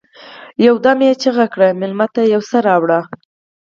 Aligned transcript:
يودم 0.65 0.99
يې 1.05 1.11
چيغه 1.21 1.45
کړه: 1.53 1.67
مېلمه 1.79 2.07
ته 2.15 2.21
يو 2.33 2.41
څه 2.49 2.57
راوړئ! 2.67 3.01